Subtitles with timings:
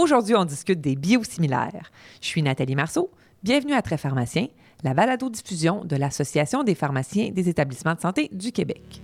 [0.00, 1.90] Aujourd'hui, on discute des biosimilaires.
[2.22, 3.10] Je suis Nathalie Marceau.
[3.42, 4.46] Bienvenue à Très Pharmacien,
[4.82, 9.02] la balado-diffusion de l'Association des pharmaciens des établissements de santé du Québec.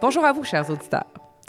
[0.00, 1.04] Bonjour à vous, chers auditeurs.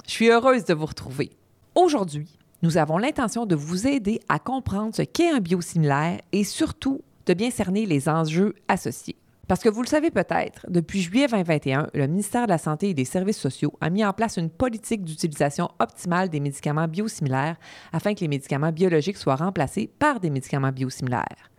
[0.05, 1.32] Je suis heureuse de vous retrouver.
[1.73, 7.01] Aujourd'hui, nous avons l'intention de vous aider à comprendre ce qu'est un biosimilaire et surtout
[7.27, 9.17] de bien cerner les enjeux associés.
[9.48, 12.93] Parce que vous le savez peut-être, depuis juillet 2021, le ministère de la Santé et
[12.93, 17.55] des Services sociaux a mis en place une politique d'utilisation optimale des médicaments biosimilaires
[17.93, 21.51] afin que les médicaments biologiques soient remplacés par des médicaments biosimilaires.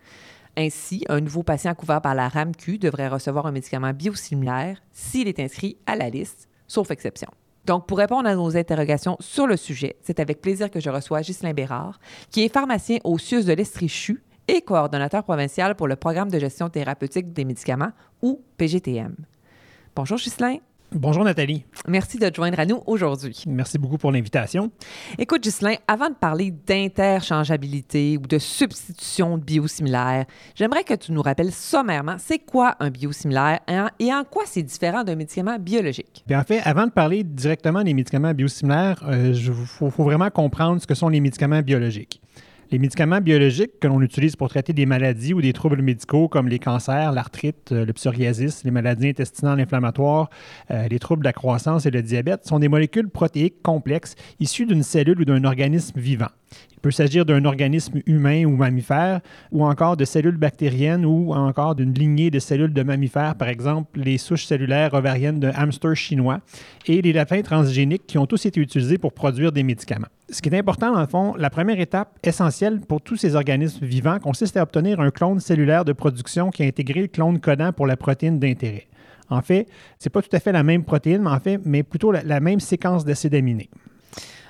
[0.55, 5.39] Ainsi, un nouveau patient couvert par la RAMQ devrait recevoir un médicament biosimilaire s'il est
[5.39, 7.29] inscrit à la liste, sauf exception.
[7.65, 11.21] Donc, pour répondre à nos interrogations sur le sujet, c'est avec plaisir que je reçois
[11.21, 11.99] Ghislain Bérard,
[12.31, 16.69] qui est pharmacien au CIUS de l'Estrichu et coordonnateur provincial pour le programme de gestion
[16.69, 19.15] thérapeutique des médicaments, ou PGTM.
[19.95, 20.57] Bonjour Ghislain.
[20.91, 21.65] Bonjour Nathalie.
[21.87, 23.43] Merci de te joindre à nous aujourd'hui.
[23.45, 24.71] Merci beaucoup pour l'invitation.
[25.19, 31.21] Écoute Ghislain, avant de parler d'interchangeabilité ou de substitution de biosimilaires, j'aimerais que tu nous
[31.21, 33.59] rappelles sommairement c'est quoi un biosimilaire
[33.99, 36.23] et en quoi c'est différent d'un médicament biologique?
[36.25, 40.31] Bien, en fait, avant de parler directement des médicaments biosimilaires, il euh, faut, faut vraiment
[40.31, 42.19] comprendre ce que sont les médicaments biologiques.
[42.71, 46.47] Les médicaments biologiques que l'on utilise pour traiter des maladies ou des troubles médicaux comme
[46.47, 50.29] les cancers, l'arthrite, euh, le psoriasis, les maladies intestinales inflammatoires,
[50.69, 54.67] euh, les troubles de la croissance et le diabète sont des molécules protéiques complexes issues
[54.67, 56.29] d'une cellule ou d'un organisme vivant.
[56.71, 59.19] Il peut s'agir d'un organisme humain ou mammifère,
[59.51, 63.99] ou encore de cellules bactériennes ou encore d'une lignée de cellules de mammifères, par exemple
[63.99, 66.39] les souches cellulaires ovariennes de hamster chinois
[66.85, 70.07] et les lapins transgéniques qui ont tous été utilisés pour produire des médicaments.
[70.29, 73.85] Ce qui est important, dans le fond, la première étape essentielle pour tous ces organismes
[73.85, 77.73] vivants consiste à obtenir un clone cellulaire de production qui a intégré le clone codant
[77.73, 78.87] pour la protéine d'intérêt.
[79.29, 79.67] En fait,
[79.99, 82.23] ce n'est pas tout à fait la même protéine, mais en fait, mais plutôt la,
[82.23, 83.69] la même séquence d'acides aminés.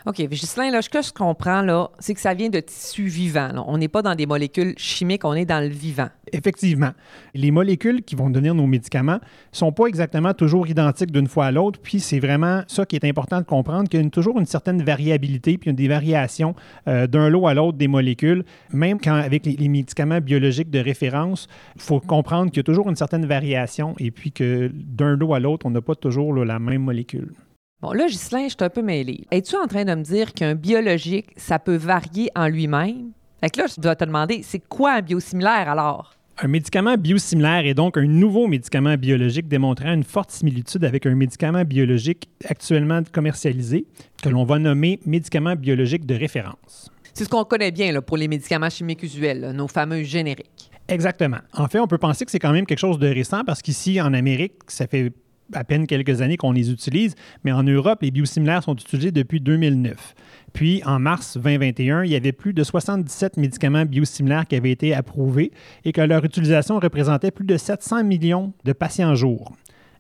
[0.06, 0.28] OK.
[0.32, 3.52] Gislain, là, ce que je comprends, là, c'est que ça vient de tissus vivants.
[3.68, 6.10] On n'est pas dans des molécules chimiques, on est dans le vivant.
[6.32, 6.92] Effectivement.
[7.34, 9.20] Les molécules qui vont devenir nos médicaments
[9.52, 11.80] sont pas exactement toujours identiques d'une fois à l'autre.
[11.82, 14.82] Puis c'est vraiment ça qui est important de comprendre, qu'il y a toujours une certaine
[14.82, 16.56] variabilité, puis il y a des variations
[16.88, 18.46] euh, d'un lot à l'autre des molécules.
[18.72, 22.90] Même quand avec les, médicaments biologiques de référence, il faut comprendre qu'il y a toujours
[22.90, 26.59] une certaine variation et puis que d'un lot à l'autre, on n'a pas toujours la
[26.59, 27.34] même molécule.
[27.81, 29.25] Bon, là, Ghislain, je suis un peu mêlée.
[29.31, 33.12] Es-tu en train de me dire qu'un biologique, ça peut varier en lui-même?
[33.40, 36.13] Fait que là, je dois te demander, c'est quoi un biosimilaire alors?
[36.40, 41.16] Un médicament biosimilaire est donc un nouveau médicament biologique démontrant une forte similitude avec un
[41.16, 43.85] médicament biologique actuellement commercialisé,
[44.22, 46.91] que l'on va nommer médicament biologique de référence.
[47.13, 50.69] C'est ce qu'on connaît bien là, pour les médicaments chimiques usuels, nos fameux génériques.
[50.90, 51.40] Exactement.
[51.53, 54.01] En fait, on peut penser que c'est quand même quelque chose de récent parce qu'ici,
[54.01, 55.13] en Amérique, ça fait
[55.54, 59.40] à peine quelques années qu'on les utilise, mais en Europe, les biosimilaires sont utilisés depuis
[59.40, 60.16] 2009.
[60.54, 64.94] Puis, en mars 2021, il y avait plus de 77 médicaments biosimilaires qui avaient été
[64.94, 65.52] approuvés
[65.86, 69.54] et que leur utilisation représentait plus de 700 millions de patients jour.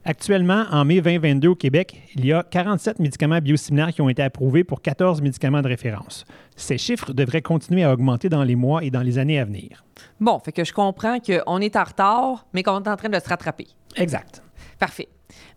[0.05, 4.23] Actuellement, en mai 2022 au Québec, il y a 47 médicaments biosimilaires qui ont été
[4.23, 6.25] approuvés pour 14 médicaments de référence.
[6.55, 9.83] Ces chiffres devraient continuer à augmenter dans les mois et dans les années à venir.
[10.19, 13.19] Bon, fait que je comprends qu'on est en retard, mais qu'on est en train de
[13.19, 13.67] se rattraper.
[13.97, 14.41] Exact.
[14.79, 15.09] Parfait.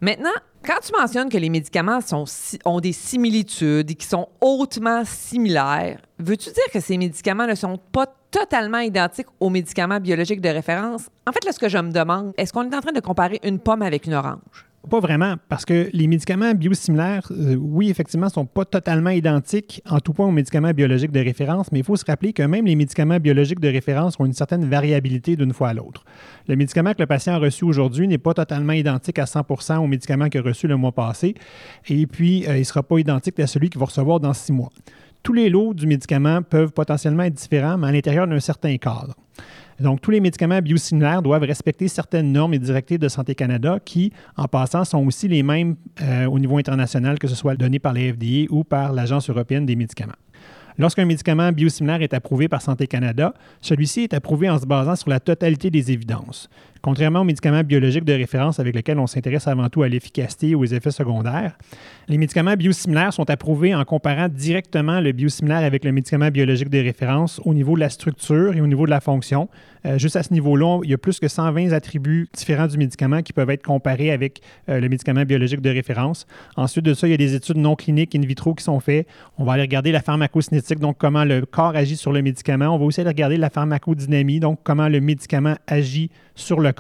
[0.03, 0.33] Maintenant,
[0.67, 2.01] quand tu mentionnes que les médicaments
[2.65, 7.79] ont des similitudes et qui sont hautement similaires, veux-tu dire que ces médicaments ne sont
[7.93, 11.09] pas totalement identiques aux médicaments biologiques de référence?
[11.25, 13.39] En fait, là, ce que je me demande, est-ce qu'on est en train de comparer
[13.45, 14.67] une pomme avec une orange?
[14.91, 19.81] Pas vraiment, parce que les médicaments biosimilaires, euh, oui, effectivement, ne sont pas totalement identiques
[19.89, 22.67] en tout point aux médicaments biologiques de référence, mais il faut se rappeler que même
[22.67, 26.05] les médicaments biologiques de référence ont une certaine variabilité d'une fois à l'autre.
[26.49, 29.87] Le médicament que le patient a reçu aujourd'hui n'est pas totalement identique à 100% au
[29.87, 31.35] médicament qu'il a reçu le mois passé,
[31.89, 34.53] et puis euh, il ne sera pas identique à celui qu'il va recevoir dans six
[34.53, 34.71] mois.
[35.23, 39.15] Tous les lots du médicament peuvent potentiellement être différents, mais à l'intérieur d'un certain cadre.
[39.83, 44.13] Donc, tous les médicaments biosimilaires doivent respecter certaines normes et directives de Santé Canada qui,
[44.37, 47.93] en passant, sont aussi les mêmes euh, au niveau international, que ce soit donné par
[47.93, 50.13] les FDA ou par l'Agence européenne des médicaments.
[50.79, 55.11] Lorsqu'un médicament biosimilaire est approuvé par Santé Canada, celui-ci est approuvé en se basant sur
[55.11, 56.49] la totalité des évidences.
[56.83, 60.63] Contrairement aux médicaments biologiques de référence avec lesquels on s'intéresse avant tout à l'efficacité ou
[60.63, 61.57] aux effets secondaires,
[62.09, 66.79] les médicaments biosimilaires sont approuvés en comparant directement le biosimilaire avec le médicament biologique de
[66.79, 69.49] référence au niveau de la structure et au niveau de la fonction.
[69.87, 73.23] Euh, juste à ce niveau-là, il y a plus que 120 attributs différents du médicament
[73.23, 76.27] qui peuvent être comparés avec euh, le médicament biologique de référence.
[76.57, 79.07] Ensuite de ça, il y a des études non cliniques in vitro qui sont faites.
[79.39, 82.75] On va aller regarder la pharmacocinétique, donc comment le corps agit sur le médicament.
[82.75, 86.72] On va aussi aller regarder la pharmacodynamie, donc comment le médicament agit sur le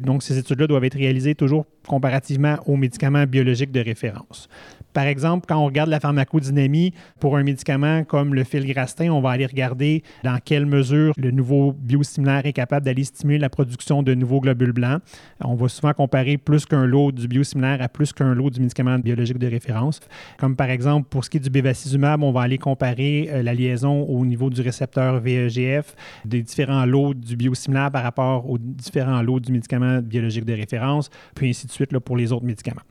[0.00, 4.48] Donc, ces études-là doivent être réalisées toujours comparativement aux médicaments biologiques de référence.
[4.92, 9.30] Par exemple, quand on regarde la pharmacodynamie pour un médicament comme le filgrastim, on va
[9.30, 14.14] aller regarder dans quelle mesure le nouveau biosimilaire est capable d'aller stimuler la production de
[14.14, 15.00] nouveaux globules blancs.
[15.42, 18.98] On va souvent comparer plus qu'un lot du biosimilaire à plus qu'un lot du médicament
[18.98, 20.00] biologique de référence.
[20.38, 23.54] Comme par exemple, pour ce qui est du bevacizumab, on va aller comparer euh, la
[23.54, 25.94] liaison au niveau du récepteur VEGF
[26.24, 31.10] des différents lots du biosimilaire par rapport aux différents lots du médicament biologique de référence,
[31.34, 32.82] puis ainsi de suite pour les autres médicaments.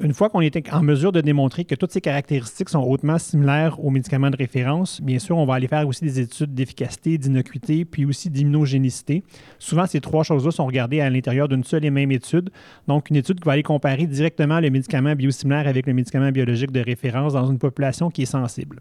[0.00, 3.82] Une fois qu'on est en mesure de démontrer que toutes ces caractéristiques sont hautement similaires
[3.84, 7.84] aux médicaments de référence, bien sûr, on va aller faire aussi des études d'efficacité, d'innocuité,
[7.84, 9.22] puis aussi d'immunogénicité.
[9.58, 12.50] Souvent, ces trois choses-là sont regardées à l'intérieur d'une seule et même étude.
[12.88, 16.70] Donc, une étude qui va aller comparer directement le médicament biosimilaire avec le médicament biologique
[16.70, 18.80] de référence dans une population qui est sensible.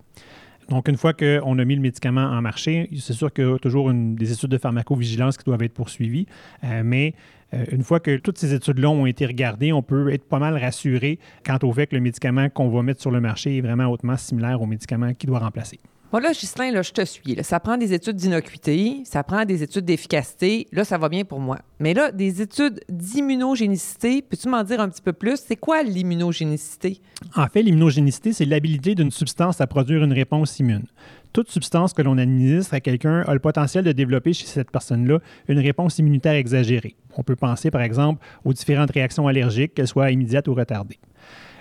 [0.69, 3.57] Donc, une fois qu'on a mis le médicament en marché, c'est sûr qu'il y a
[3.57, 6.27] toujours des études de pharmacovigilance qui doivent être poursuivies,
[6.63, 7.15] euh, mais
[7.54, 10.57] euh, une fois que toutes ces études-là ont été regardées, on peut être pas mal
[10.57, 13.88] rassuré quant au fait que le médicament qu'on va mettre sur le marché est vraiment
[13.88, 15.80] hautement similaire au médicament qu'il doit remplacer.
[16.11, 17.38] Bon, là, Ghislain, là, je te suis.
[17.44, 20.67] Ça prend des études d'innocuité, ça prend des études d'efficacité.
[20.71, 21.59] Là, ça va bien pour moi.
[21.79, 25.39] Mais là, des études d'immunogénicité, peux-tu m'en dire un petit peu plus?
[25.45, 27.00] C'est quoi l'immunogénicité?
[27.35, 30.85] En fait, l'immunogénicité, c'est l'habilité d'une substance à produire une réponse immune
[31.31, 35.19] toute substance que l'on administre à quelqu'un a le potentiel de développer chez cette personne-là
[35.47, 36.95] une réponse immunitaire exagérée.
[37.17, 40.97] On peut penser par exemple aux différentes réactions allergiques, qu'elles soient immédiates ou retardées.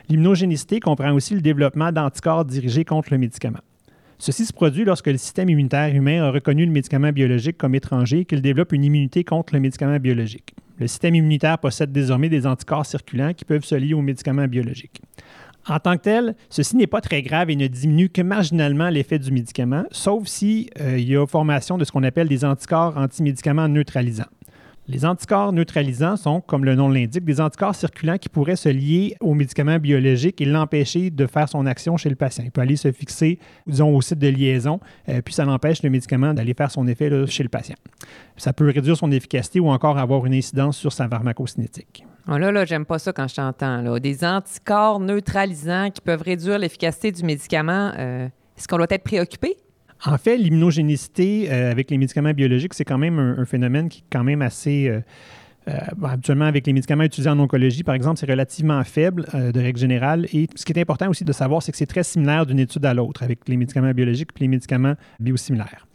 [0.08, 3.60] L'immunogénicité comprend aussi le développement d'anticorps dirigés contre le médicament.
[4.18, 8.20] Ceci se produit lorsque le système immunitaire humain a reconnu le médicament biologique comme étranger
[8.20, 10.54] et qu'il développe une immunité contre le médicament biologique.
[10.78, 15.00] Le système immunitaire possède désormais des anticorps circulants qui peuvent se lier au médicament biologique.
[15.68, 19.18] En tant que tel, ceci n'est pas très grave et ne diminue que marginalement l'effet
[19.18, 23.68] du médicament, sauf si euh, y a formation de ce qu'on appelle des anticorps antimédicaments
[23.68, 24.24] neutralisants.
[24.90, 29.16] Les anticorps neutralisants sont, comme le nom l'indique, des anticorps circulants qui pourraient se lier
[29.20, 32.44] au médicament biologique et l'empêcher de faire son action chez le patient.
[32.46, 34.80] Il peut aller se fixer, disons, au site de liaison,
[35.10, 37.76] euh, puis ça l'empêche le médicament d'aller faire son effet chez le patient.
[38.38, 42.06] Ça peut réduire son efficacité ou encore avoir une incidence sur sa pharmacocinétique.
[42.26, 43.98] Ah, là, là, j'aime pas ça quand je t'entends.
[43.98, 47.92] Des anticorps neutralisants qui peuvent réduire l'efficacité du médicament.
[47.98, 49.56] Euh, est-ce qu'on doit être préoccupé?
[50.04, 54.10] En fait, l'immunogénicité euh, avec les médicaments biologiques, c'est quand même un, phénomène qui est
[54.10, 54.88] quand même assez...
[54.88, 55.00] Euh,
[55.68, 59.78] euh, habituellement, avec les médicaments utilisés en oncologie, par exemple, c'est relativement faible de règle
[59.78, 60.26] générale.
[60.32, 62.86] Et ce qui est important aussi de savoir, c'est que c'est très similaire d'une étude
[62.86, 65.86] à l'autre avec les médicaments biologiques et les médicaments biosimilaires.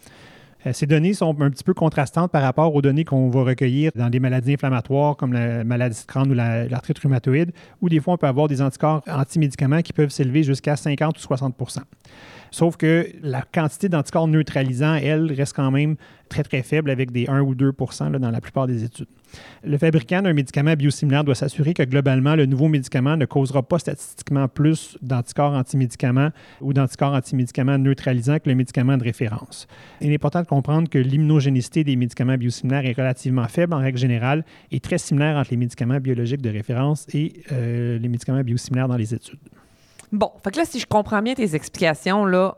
[0.71, 4.10] Ces données sont un petit peu contrastantes par rapport aux données qu'on va recueillir dans
[4.10, 7.51] des maladies inflammatoires comme la maladie de ou l'arthrite rhumatoïde,
[7.81, 11.33] où des fois on peut avoir des anticorps antimédicaments qui peuvent s'élever jusqu'à 50 ou
[11.33, 11.80] 60%
[12.51, 15.95] Sauf que la quantité d'anticorps neutralisants, elle, reste quand même
[16.33, 17.71] très, très faible avec des 1 ou 2
[18.19, 19.07] dans la plupart des études.
[19.63, 23.77] Le fabricant d'un médicament biosimilaire doit s'assurer que globalement, le nouveau médicament ne causera pas
[23.80, 26.30] statistiquement plus d'anticorps antimédicaments
[26.62, 29.68] ou d'anticorps antimédicaments neutralisants que le médicament de référence.
[30.01, 33.97] Il est important de comprendre que l'immunogénicité des médicaments biosimilaires est relativement faible en règle
[33.97, 38.88] générale et très similaire entre les médicaments biologiques de référence et euh, les médicaments biosimilaires
[38.88, 39.39] dans les études.
[40.12, 42.57] Bon, fait que là, si je comprends bien tes explications, là,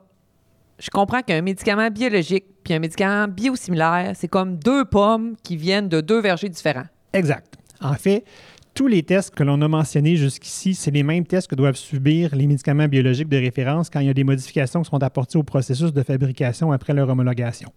[0.79, 5.87] je comprends qu'un médicament biologique puis un médicament biosimilaire, c'est comme deux pommes qui viennent
[5.87, 6.85] de deux vergers différents.
[7.13, 7.55] Exact.
[7.79, 8.25] En fait,
[8.73, 12.35] tous les tests que l'on a mentionnés jusqu'ici, c'est les mêmes tests que doivent subir
[12.35, 15.43] les médicaments biologiques de référence quand il y a des modifications qui sont apportées au
[15.43, 17.71] processus de fabrication après leur homologation.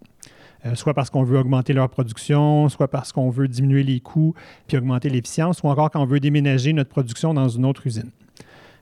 [0.67, 4.35] Euh, soit parce qu'on veut augmenter leur production, soit parce qu'on veut diminuer les coûts
[4.67, 8.11] puis augmenter l'efficience, ou encore quand on veut déménager notre production dans une autre usine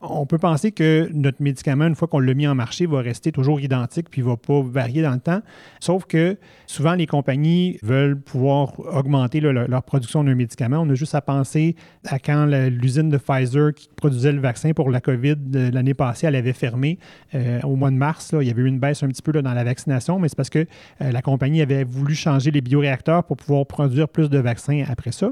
[0.02, 3.32] on peut penser que notre médicament, une fois qu'on l'a mis en marché, va rester
[3.32, 5.40] toujours identique puis ne va pas varier dans le temps.
[5.80, 6.36] Sauf que
[6.66, 10.78] souvent, les compagnies veulent pouvoir augmenter leur, production d'un médicament.
[10.80, 11.76] On a juste à penser
[12.06, 15.36] à quand l'usine de Pfizer qui produisait le vaccin pour la COVID
[15.72, 16.98] l'année passée, elle avait fermé
[17.34, 18.34] euh, au mois de mars.
[18.40, 20.50] il y avait eu une baisse un petit peu dans la vaccination, mais c'est parce
[20.50, 20.66] que
[21.00, 25.12] euh, la compagnie avait voulu changer les bioréacteurs pour pouvoir produire plus de vaccins après
[25.12, 25.30] ça.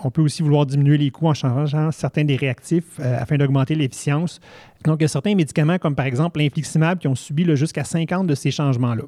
[0.00, 3.74] On peut aussi vouloir diminuer les coûts en changeant certains des réactifs euh, afin d'augmenter
[3.74, 4.40] l'efficience science.
[4.84, 8.26] Donc, il y a certains médicaments, comme par exemple l'infliximab, qui ont subi jusqu'à 50
[8.26, 9.02] de ces changements-là.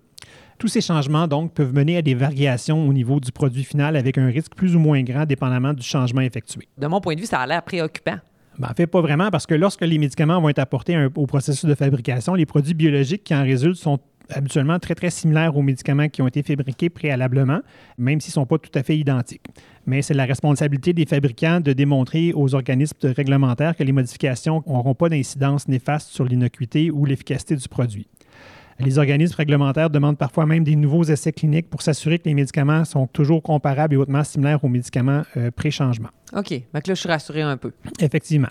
[0.58, 4.18] Tous ces changements, donc, peuvent mener à des variations au niveau du produit final avec
[4.18, 6.68] un risque plus ou moins grand dépendamment du changement effectué.
[6.76, 8.16] De mon point de vue, ça a l'air préoccupant.
[8.58, 11.64] Ben, en fait, pas vraiment, parce que lorsque les médicaments vont être apportés au processus
[11.64, 16.08] de fabrication, les produits biologiques qui en résultent sont habituellement très, très similaires aux médicaments
[16.08, 17.60] qui ont été fabriqués préalablement,
[17.96, 19.46] même s'ils ne sont pas tout à fait identiques.
[19.86, 24.94] Mais c'est la responsabilité des fabricants de démontrer aux organismes réglementaires que les modifications n'auront
[24.94, 28.06] pas d'incidence néfaste sur l'innocuité ou l'efficacité du produit.
[28.80, 32.84] Les organismes réglementaires demandent parfois même des nouveaux essais cliniques pour s'assurer que les médicaments
[32.84, 36.10] sont toujours comparables et hautement similaires aux médicaments euh, pré-changement.
[36.36, 36.52] OK.
[36.52, 37.72] Donc là, je suis rassuré un peu.
[37.98, 38.50] Effectivement.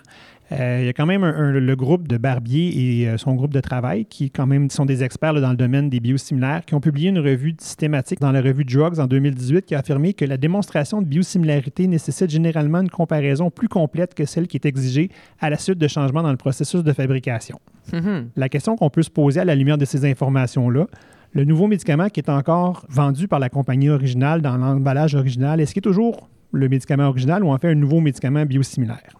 [0.51, 3.59] Euh, il y a quand même le groupe de Barbier et euh, son groupe de
[3.59, 7.09] travail qui, quand même, sont des experts dans le domaine des biosimilaires, qui ont publié
[7.09, 11.01] une revue systématique dans la revue Drugs en 2018 qui a affirmé que la démonstration
[11.01, 15.57] de biosimilarité nécessite généralement une comparaison plus complète que celle qui est exigée à la
[15.57, 17.59] suite de changements dans le processus de fabrication.
[17.91, 18.27] Mm-hmm.
[18.37, 20.87] La question qu'on peut se poser à la lumière de ces informations-là,
[21.33, 25.73] le nouveau médicament qui est encore vendu par la compagnie originale dans l'emballage original, est-ce
[25.73, 29.17] qu'il est toujours le médicament original ou en fait un nouveau médicament biosimilaire?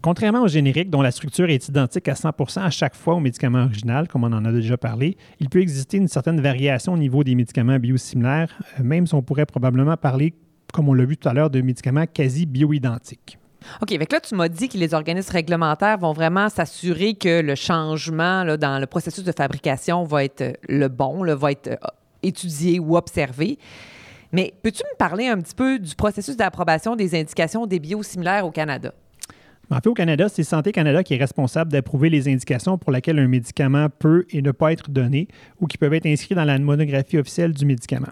[0.00, 3.64] Contrairement au générique, dont la structure est identique à 100% à chaque fois au médicament
[3.64, 7.24] original, comme on en a déjà parlé, il peut exister une certaine variation au niveau
[7.24, 10.34] des médicaments biosimilaires, euh, même si on pourrait probablement parler,
[10.72, 13.38] comme on l'a vu tout à l'heure, de médicaments quasi bioidentiques.
[13.82, 17.56] OK, avec là, tu m'as dit que les organismes réglementaires vont vraiment s'assurer que le
[17.56, 21.76] changement dans le processus de fabrication va être euh, le bon, va être euh,
[22.22, 23.58] étudié ou observé.
[24.30, 28.52] Mais peux-tu me parler un petit peu du processus d'approbation des indications des biosimilaires au
[28.52, 28.92] Canada?
[29.70, 33.18] En fait, au Canada, c'est Santé Canada qui est responsable d'approuver les indications pour lesquelles
[33.18, 35.28] un médicament peut et ne pas être donné
[35.60, 38.08] ou qui peuvent être inscrits dans la monographie officielle du médicament.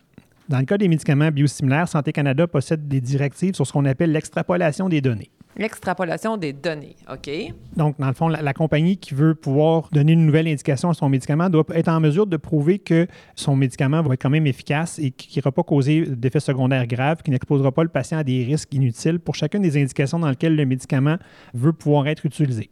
[0.51, 4.13] Dans le cas des médicaments biosimilaires, Santé Canada possède des directives sur ce qu'on appelle
[4.13, 5.31] l'extrapolation des données.
[5.59, 7.31] L'extrapolation des données, OK?
[7.77, 11.09] Donc, dans le fond, la, compagnie qui veut pouvoir donner une nouvelle indication à son
[11.09, 14.99] médicament doit être en mesure de prouver que son médicament va être quand même efficace
[14.99, 18.45] et qu'il n'ira pas causer d'effets secondaires graves, qui n'exposera pas le patient à des
[18.45, 21.17] risques inutiles pour chacune des indications dans lesquelles le médicament
[21.55, 22.71] veut pouvoir être utilisé.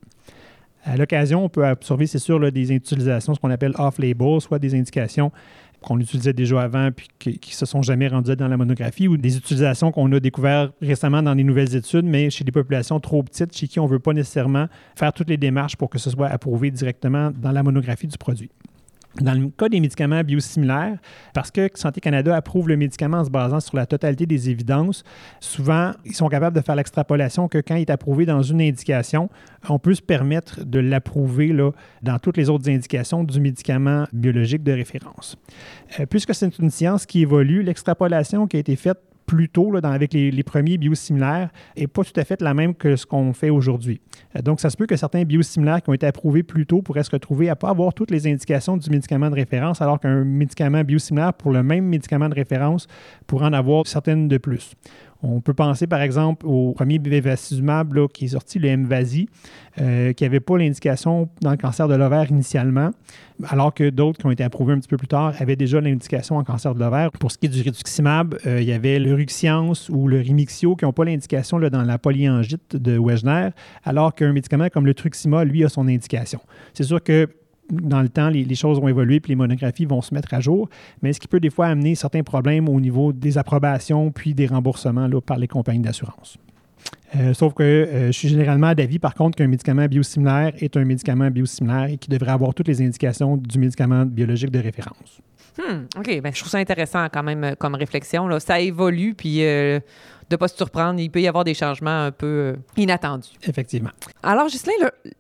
[0.85, 4.75] À l'occasion, on peut observer, c'est sûr, des utilisations, ce qu'on appelle off-label, soit des
[4.75, 5.33] indications
[5.85, 9.17] qu'on utilisait déjà avant puis qui ne se sont jamais rendues dans la monographie ou
[9.17, 13.23] des utilisations qu'on a découvertes récemment dans des nouvelles études, mais chez des populations trop
[13.23, 16.11] petites, chez qui on ne veut pas nécessairement faire toutes les démarches pour que ce
[16.11, 18.51] soit approuvé directement dans la monographie du produit.
[19.21, 20.99] Dans le cas des médicaments biosimilaires,
[21.35, 25.05] parce que Santé Canada approuve le médicament en se basant sur la totalité des évidences,
[25.39, 29.31] souvent, ils sont capables de faire l'extrapolation que quand il est approuvé dans une indication,
[29.69, 31.55] on peut se permettre de l'approuver
[32.03, 35.37] dans toutes les autres indications du médicament biologique de référence.
[36.01, 40.13] Euh, puisque c'est une science qui évolue, l'extrapolation qui a été faite plus tôt avec
[40.13, 44.01] les, premiers biosimilaires n'est pas tout à fait la même que ce qu'on fait aujourd'hui.
[44.37, 47.03] Euh, donc, ça se peut que certains biosimilaires qui ont été approuvés plus tôt pourraient
[47.03, 50.25] se retrouver à ne pas avoir toutes les indications du médicament de référence, alors qu'un
[50.25, 52.87] médicament biosimilaire pour le même médicament de référence
[53.27, 54.75] pourrait en avoir certaines de plus.
[55.27, 59.29] On peut penser par exemple au premier bevacizumab qui est sorti, le Mvasi,
[59.81, 62.91] euh, qui n'avait pas l'indication dans le cancer de l'ovaire initialement,
[63.49, 66.37] alors que d'autres qui ont été approuvés un petit peu plus tard avaient déjà l'indication
[66.37, 67.11] en cancer de l'ovaire.
[67.13, 70.77] Pour ce qui est du rituximab, euh, il y avait le Ruxience ou le Rimixio
[70.77, 73.51] qui n'ont pas l'indication dans la polyangite de Wegener,
[73.85, 76.41] alors qu'un médicament comme le Truxima, lui, a son indication.
[76.75, 77.29] C'est sûr que
[77.71, 80.69] dans le temps, les, choses vont évoluer puis les monographies vont se mettre à jour,
[81.03, 84.47] mais ce qui peut des fois amener certains problèmes au niveau des approbations puis des
[84.47, 86.39] remboursements là, par les compagnies d'assurance?
[87.17, 90.85] Euh, sauf que euh, je suis généralement d'avis, par contre, qu'un médicament biosimilaire est un
[90.85, 95.21] médicament biosimilaire et qui devrait avoir toutes les indications du médicament biologique de référence.
[95.57, 98.27] Hmm, OK, ben, je trouve ça intéressant quand même euh, comme réflexion.
[98.27, 98.41] Là.
[98.41, 99.43] Ça évolue, puis
[100.31, 101.01] de ne pas se surprendre.
[101.01, 103.31] Il peut y avoir des changements un peu euh, inattendus.
[103.43, 103.91] Effectivement.
[104.23, 104.73] Alors, Ghislain,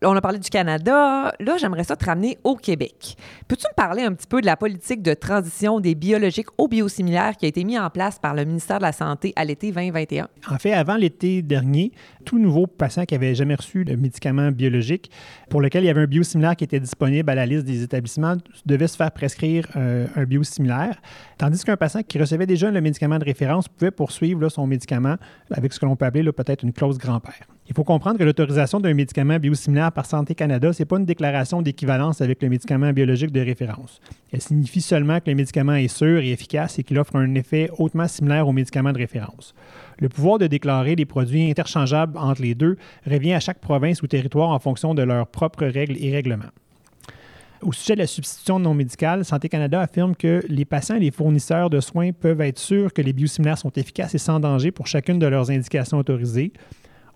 [0.02, 1.32] on a parlé du Canada.
[1.38, 3.16] Là, j'aimerais ça te ramener au Québec.
[3.48, 7.36] Peux-tu me parler un petit peu de la politique de transition des biologiques aux biosimilaires
[7.36, 10.28] qui a été mise en place par le ministère de la Santé à l'été 2021?
[10.50, 11.92] En fait, avant l'été dernier,
[12.24, 15.10] tout nouveau patient qui avait jamais reçu de médicament biologique
[15.50, 18.36] pour lequel il y avait un biosimilaire qui était disponible à la liste des établissements
[18.66, 21.00] devait se faire prescrire euh, un biosimilaire,
[21.38, 24.94] tandis qu'un patient qui recevait déjà le médicament de référence pouvait poursuivre son médicament
[25.50, 27.46] avec ce que l'on peut appeler peut-être une clause grand-père.
[27.66, 31.06] Il faut comprendre que l'autorisation d'un médicament biosimilaire par Santé Canada, ce n'est pas une
[31.06, 34.00] déclaration d'équivalence avec le médicament biologique de référence.
[34.32, 37.70] Elle signifie seulement que le médicament est sûr et efficace et qu'il offre un effet
[37.78, 39.54] hautement similaire au médicament de référence.
[39.98, 44.06] Le pouvoir de déclarer des produits interchangeables entre les deux revient à chaque province ou
[44.08, 46.52] territoire en fonction de leurs propres règles et règlements.
[47.64, 51.10] Au sujet de la substitution non médicale, Santé Canada affirme que les patients et les
[51.10, 54.86] fournisseurs de soins peuvent être sûrs que les biosimilaires sont efficaces et sans danger pour
[54.86, 56.52] chacune de leurs indications autorisées.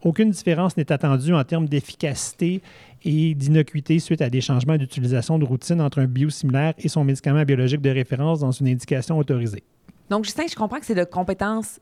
[0.02, 2.62] Aucune différence n'est attendue en termes d'efficacité
[3.04, 7.44] et d'innocuité suite à des changements d'utilisation de routine entre un biosimilaire et son médicament
[7.44, 9.64] biologique de référence dans une indication autorisée.
[10.08, 11.78] Donc, Justin, je comprends que c'est de compétence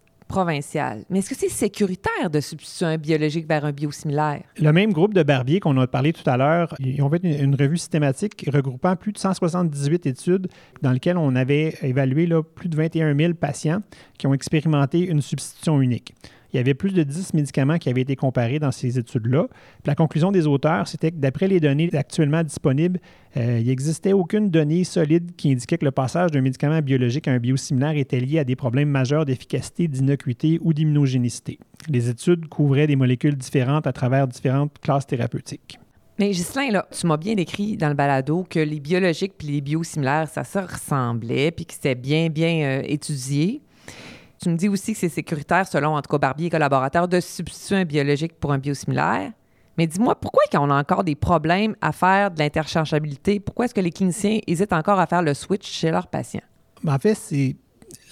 [1.11, 4.42] Mais est-ce que c'est sécuritaire de substituer un biologique vers un biosimilaire?
[4.59, 7.54] Le même groupe de Barbier qu'on a parlé tout à l'heure, ils ont fait une,
[7.54, 10.49] revue systématique regroupant plus de 178 études
[10.83, 13.80] dans lesquelles on avait évalué plus de 21 000 patients
[14.18, 16.14] qui ont expérimenté une substitution unique
[16.53, 19.47] il y avait plus de 10 médicaments qui avaient été comparés dans ces études-là.
[19.85, 23.00] La conclusion des auteurs, c'était que d'après les données actuellement disponibles,
[23.37, 27.33] euh, il n'existait aucune donnée solide qui indiquait que le passage d'un médicament biologique à
[27.33, 31.59] un biosimilaire était lié à des problèmes majeurs d'efficacité, d'innocuité ou d'immunogénicité.
[31.88, 35.79] Les études couvraient des molécules différentes à travers différentes classes thérapeutiques.
[36.19, 39.61] Mais Ghislain, là, tu m'as bien décrit dans le balado que les biologiques puis les
[39.61, 43.61] biosimilaires, ça se ressemblait, puis que c'était bien, bien euh, étudié.
[44.47, 47.19] Tu me dis aussi que c'est sécuritaire, selon en tout cas Barbier et collaborateurs, de
[47.19, 49.33] substituer un biologique pour un biosimilaire.
[49.76, 53.75] Mais dis-moi, pourquoi quand on a encore des problèmes à faire de l'interchangeabilité, pourquoi est-ce
[53.75, 56.45] que les cliniciens hésitent encore à faire le switch chez leurs patients?
[56.85, 57.57] Ben, en fait, c'est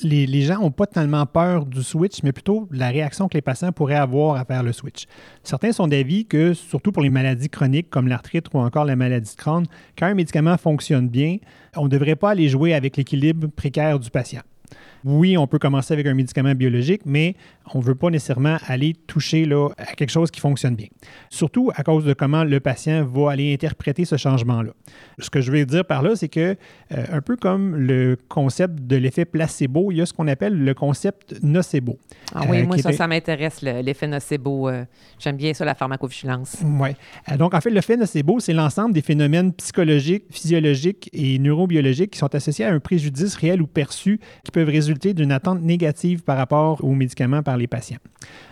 [0.03, 3.71] les, gens n'ont pas tellement peur du switch, mais plutôt la réaction que les patients
[3.71, 5.05] pourraient avoir à faire le switch.
[5.45, 9.31] Certains sont d'avis que, surtout pour les maladies chroniques comme l'arthrite ou encore la maladie
[9.31, 11.37] de Crohn, quand un médicament fonctionne bien,
[11.77, 14.43] on ne devrait pas aller jouer avec l'équilibre précaire du patient
[15.05, 17.37] oui, on peut commencer avec un médicament biologique, mais
[17.75, 20.87] on ne veut pas nécessairement aller toucher là, à quelque chose qui fonctionne bien.
[21.29, 24.73] Surtout à cause de comment le patient va aller interpréter ce changement-là.
[25.19, 26.57] Ce que je veux dire par là, c'est que,
[26.93, 30.59] euh, un peu comme le concept de l'effet placebo, il y a ce qu'on appelle
[30.59, 31.99] le concept nocebo.
[32.35, 34.71] Ah oui, euh, moi, ça, ça m'intéresse, l'effet nocebo.
[34.71, 34.85] Euh,
[35.19, 36.57] j'aime bien ça, la pharmacovigilance.
[36.65, 36.91] Oui.
[37.37, 42.35] donc, en fait, l'effet nocebo, c'est l'ensemble des phénomènes psychologiques, physiologiques et neurobiologiques qui sont
[42.35, 46.83] associés à un préjudice réel ou perçu qui peuvent résulter d'une attente négative par rapport
[46.85, 47.99] aux médicaments par les patients.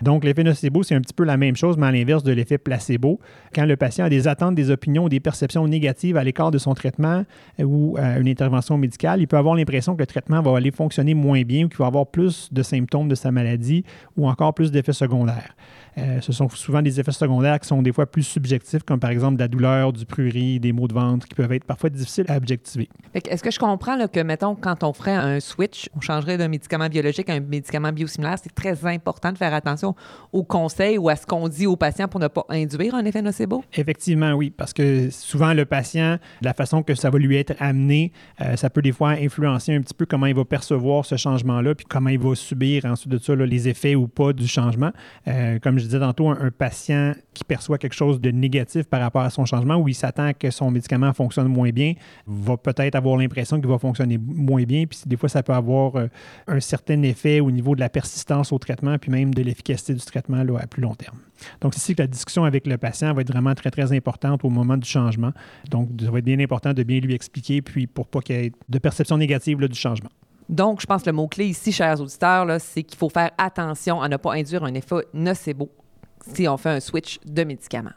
[0.03, 2.59] Donc, l'effet nocebo, c'est un petit peu la même chose, mais à l'inverse de l'effet
[2.59, 3.21] placebo.
[3.55, 6.59] Quand le patient a des attentes, des opinions ou des perceptions négatives à l'écart de
[6.59, 7.25] son traitement
[7.61, 10.71] euh, ou à une intervention médicale, il peut avoir l'impression que le traitement va aller
[10.71, 13.85] fonctionner moins bien ou qu'il va avoir plus de symptômes de sa maladie
[14.17, 15.55] ou encore plus d'effets secondaires.
[15.99, 19.11] Euh, ce sont souvent des effets secondaires qui sont des fois plus subjectifs, comme par
[19.11, 22.25] exemple de la douleur, du prurit, des maux de ventre, qui peuvent être parfois difficiles
[22.29, 22.89] à objectiver.
[23.15, 26.89] Est-ce que je comprends que, mettons, quand on ferait un switch, on changerait d'un médicament
[26.89, 29.95] biologique à un médicament biosimilaire, c'est très important de faire attention
[30.33, 33.23] aux conseils ou à ce qu'on dit aux patients pour ne pas induire un effet
[33.23, 33.65] nocebo?
[33.75, 38.13] Effectivement, oui, parce que souvent, le patient, la façon que ça va lui être amené,
[38.41, 41.75] euh, ça peut des fois influencer un petit peu comment il va percevoir ce changement-là,
[41.75, 44.91] puis comment il va subir ensuite de ça les effets ou pas du changement.
[45.29, 49.23] Euh, comme je disais tantôt, un, patient qui perçoit quelque chose de négatif par rapport
[49.23, 51.95] à son changement ou il s'attend que son médicament fonctionne moins bien,
[52.27, 54.85] va peut-être avoir l'impression qu'il va fonctionner moins bien.
[54.85, 56.09] Puis des fois, ça peut avoir euh,
[56.47, 60.05] un certain effet au niveau de la persistance au traitement, puis même de l'efficacité du
[60.05, 61.19] traitement à plus long terme.
[61.61, 64.45] Donc, c'est ici que la discussion avec le patient va être vraiment très, très importante
[64.45, 65.33] au moment du changement.
[65.71, 68.47] Donc, ça va être bien important de bien lui expliquer, puis pour pas qu'il y
[68.47, 70.11] ait de perception négative là, du changement.
[70.49, 74.09] Donc, je pense que le mot-clé ici, chers auditeurs, c'est qu'il faut faire attention à
[74.09, 75.71] ne pas induire un effet nocebo
[76.35, 77.91] si on fait un switch de médicaments.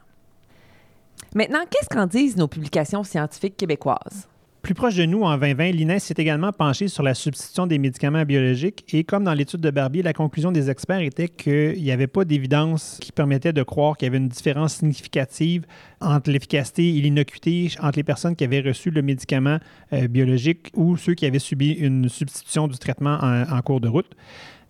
[1.34, 4.28] Maintenant, qu'est-ce qu'en disent nos publications scientifiques québécoises?
[4.66, 8.24] Plus proche de nous, en 2020, l'INES s'est également penché sur la substitution des médicaments
[8.24, 12.08] biologiques et comme dans l'étude de Barbier, la conclusion des experts était qu'il n'y avait
[12.08, 15.68] pas d'évidence qui permettait de croire qu'il y avait une différence significative
[16.02, 19.60] entre l'efficacité et l'innocuité entre les personnes qui avaient reçu le médicament
[19.94, 24.16] euh, biologique ou ceux qui avaient subi une substitution du traitement en cours de route.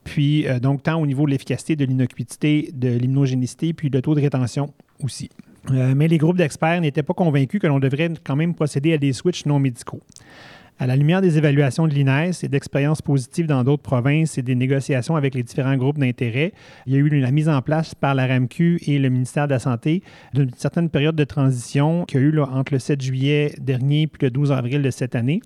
[0.04, 4.14] Puis, euh, donc, tant au niveau de l'efficacité, de l'innocuité, de l'immunogénicité, puis le taux
[4.14, 5.30] de rétention aussi.
[5.72, 8.98] Euh, mais les groupes d'experts n'étaient pas convaincus que l'on devrait quand même procéder à
[8.98, 10.02] des switches non médicaux.
[10.78, 14.56] À la lumière des évaluations de l'INES et d'expériences positives dans d'autres provinces et des
[14.56, 16.52] négociations avec les différents groupes d'intérêt,
[16.86, 19.54] il y a eu la mise en place par la RAMQ et le ministère de
[19.54, 24.02] la Santé d'une certaine période de transition qui a eu entre le 7 juillet dernier
[24.02, 25.40] et le 12 avril de cette année.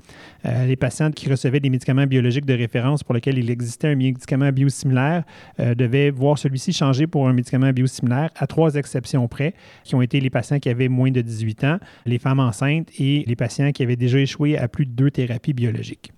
[0.48, 3.96] Euh, les patients qui recevaient des médicaments biologiques de référence pour lesquels il existait un
[3.96, 5.26] médicament biosimilaire
[5.60, 10.02] euh, devaient voir celui-ci changer pour un médicament biosimilaire à trois exceptions près, qui ont
[10.02, 13.72] été les patients qui avaient moins de 18 ans, les femmes enceintes et les patients
[13.72, 16.12] qui avaient déjà échoué à plus de deux thérapie biologique.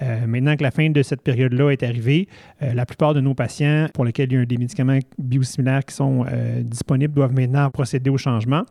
[0.00, 2.28] Euh, maintenant que la fin de cette période-là est arrivée,
[2.62, 5.94] euh, la plupart de nos patients pour lesquels il y a des médicaments biosimilaires qui
[5.94, 8.62] sont euh, disponibles doivent maintenant procéder au changement.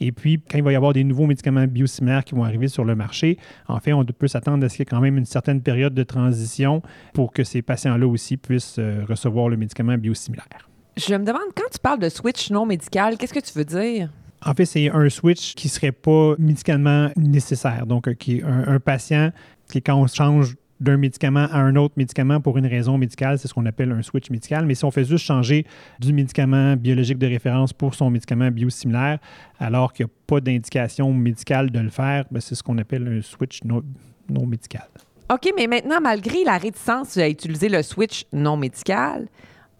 [0.00, 2.84] Et puis, quand il va y avoir des nouveaux médicaments biosimilaires qui vont arriver sur
[2.84, 5.26] le marché, en fait, on peut s'attendre à ce qu'il y ait quand même une
[5.26, 6.80] certaine période de transition
[7.12, 10.70] pour que ces patients-là aussi puissent recevoir le médicament biosimilaire.
[10.96, 14.10] Je me demande, quand tu parles de switch non médical, qu'est-ce que tu veux dire?
[14.44, 17.86] En fait, c'est un switch qui ne serait pas médicalement nécessaire.
[17.86, 19.30] Donc, qui un, patient
[19.70, 23.48] qui, quand on change d'un médicament à un autre médicament pour une raison médicale, c'est
[23.48, 24.64] ce qu'on appelle un switch médical.
[24.64, 25.66] Mais si on fait juste changer
[25.98, 29.18] du médicament biologique de référence pour son médicament biosimilaire,
[29.58, 33.08] alors qu'il n'y a pas d'indication médicale de le faire, ben, c'est ce qu'on appelle
[33.08, 34.88] un switch non médical.
[35.30, 39.28] OK, mais maintenant, malgré la réticence à utiliser le switch non médical,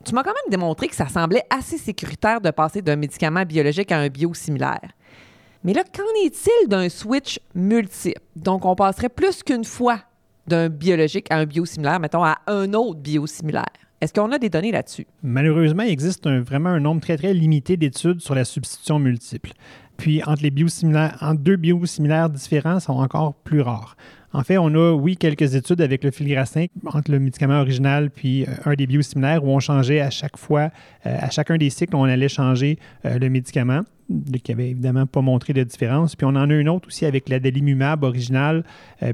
[0.08, 3.92] tu m'as quand même démontré que ça semblait assez sécuritaire de passer d'un médicament biologique
[3.92, 4.90] à un biosimilaire.
[5.64, 8.20] Mais là, qu'en est-il d'un switch multiple?
[8.36, 10.00] Donc, on passerait plus qu'une fois
[10.46, 13.66] d'un biologique à un biosimilaire, mettons, à un autre biosimilaire.
[14.00, 15.06] Est-ce qu'on a des données là-dessus?
[15.22, 19.52] Malheureusement, il existe vraiment un nombre très, très limité d'études sur la substitution multiple.
[19.98, 23.96] Puis, entre, les biosimilaires, entre deux biosimilaires différents, sont encore plus rares.
[24.32, 28.44] En fait, on a, oui, quelques études avec le filgrastim entre le médicament original puis
[28.44, 30.70] euh, un des biosimilaires où on changeait à chaque fois,
[31.06, 33.82] euh, à chacun des cycles, on allait changer euh, le médicament
[34.42, 36.16] qui n'avait évidemment pas montré de différence.
[36.16, 38.64] Puis on en a une autre aussi avec l'adalimumab original,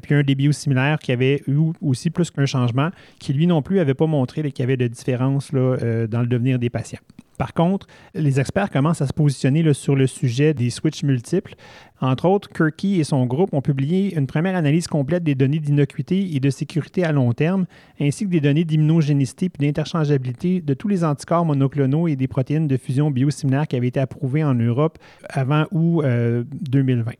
[0.03, 3.79] puis un des biosimilaires qui avait eu aussi plus qu'un changement, qui lui non plus
[3.79, 7.00] n'avait pas montré qu'il y avait de différence dans le devenir des patients.
[7.38, 11.54] Par contre, les experts commencent à se positionner sur le sujet des switches multiples.
[12.00, 16.34] Entre autres, Kirky et son groupe ont publié une première analyse complète des données d'innocuité
[16.34, 17.66] et de sécurité à long terme,
[18.00, 22.68] ainsi que des données d'immunogénicité et d'interchangeabilité de tous les anticorps monoclonaux et des protéines
[22.68, 27.12] de fusion biosimilaires qui avaient été approuvés en Europe avant août 2020.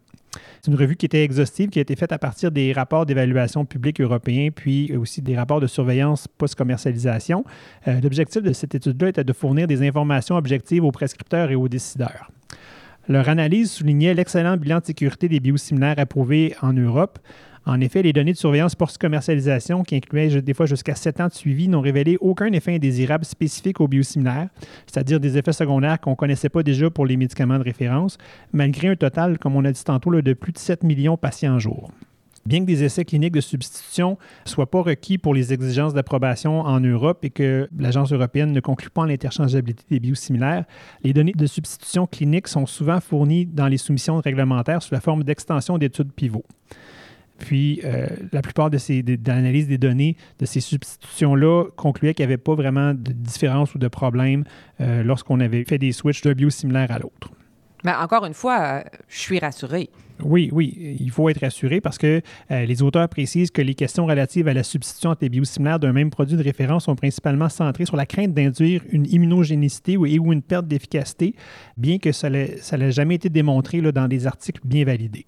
[0.63, 3.65] C'est une revue qui était exhaustive, qui a été faite à partir des rapports d'évaluation
[3.65, 7.45] publique européens, puis aussi des rapports de surveillance post-commercialisation.
[7.89, 11.69] Euh, l'objectif de cette étude-là était de fournir des informations objectives aux prescripteurs et aux
[11.69, 12.31] décideurs.
[13.09, 17.19] Leur analyse soulignait l'excellent bilan de sécurité des biosimilaires approuvés en Europe,
[17.67, 21.33] en effet, les données de surveillance post-commercialisation, qui incluaient des fois jusqu'à 7 ans de
[21.33, 24.49] suivi, n'ont révélé aucun effet indésirable spécifique aux biosimilaires,
[24.87, 28.19] c'est-à-dire des effets secondaires qu'on ne connaissait pas déjà pour les médicaments de référence,
[28.53, 31.59] malgré un total, comme on a dit tantôt, de plus de 7 millions de patients
[31.59, 31.91] jour.
[32.47, 36.61] Bien que des essais cliniques de substitution ne soient pas requis pour les exigences d'approbation
[36.61, 40.67] en Europe et que l'Agence européenne ne conclut pas l'interchangeabilité des biosimilaires,
[41.03, 45.25] les données de substitution clinique sont souvent fournies dans les soumissions réglementaires sous la forme
[45.25, 46.45] d'extension d'études pivot.
[47.39, 52.33] Puis, euh, la plupart de ces d'analyse des données de ces substitutions-là concluaient qu'il n'y
[52.33, 54.45] avait pas vraiment de différence ou de problème
[54.81, 57.31] euh, lorsqu'on avait fait des switches d'un biosimilaire à l'autre.
[57.83, 59.91] Mais encore une fois, euh, je suis rassuré.
[60.23, 64.47] Oui, oui, il faut être rassuré parce que les auteurs précisent que les questions relatives
[64.47, 67.97] à la substitution entre les biosimilaires d'un même produit de référence sont principalement centrées sur
[67.97, 71.35] la crainte d'induire une immunogénicité ou, ou une perte d'efficacité,
[71.77, 75.25] bien que ça n'a jamais été démontré là, dans des articles bien validés.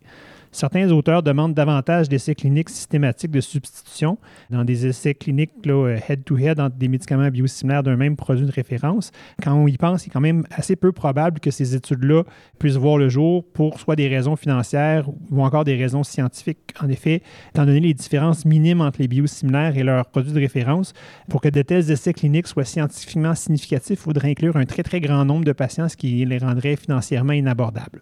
[0.56, 4.16] Certains auteurs demandent davantage d'essais cliniques systématiques de substitution
[4.48, 9.10] dans des essais cliniques euh, head-to-head entre des médicaments biosimilaires d'un même produit de référence.
[9.42, 12.22] Quand on y pense, il est quand même assez peu probable que ces études-là
[12.58, 16.72] puissent voir le jour pour soit des raisons financières ou encore des raisons scientifiques.
[16.80, 20.94] En effet, étant donné les différences minimes entre les biosimilaires et leurs produits de référence,
[21.28, 25.00] pour que de tels essais cliniques soient scientifiquement significatifs, il faudrait inclure un très très
[25.02, 28.00] grand nombre de patients, ce qui les rendrait financièrement inabordables.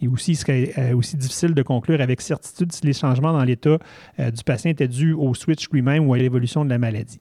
[0.00, 3.44] Et aussi, ce serait euh, aussi difficile de conclure avec certitude si les changements dans
[3.44, 3.78] l'état
[4.20, 7.20] euh, du patient étaient dus au switch lui-même ou à l'évolution de la maladie.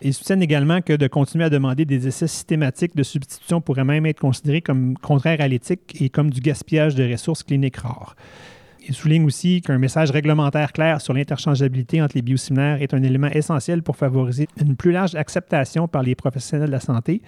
[0.00, 4.06] Ils soutiennent également que de continuer à demander des essais systématiques de substitution pourrait même
[4.06, 8.14] être considéré comme contraire à l'éthique et comme du gaspillage de ressources cliniques rares.
[8.88, 13.28] Il souligne aussi qu'un message réglementaire clair sur l'interchangeabilité entre les biosimilaires est un élément
[13.28, 17.20] essentiel pour favoriser une plus large acceptation par les professionnels de la santé.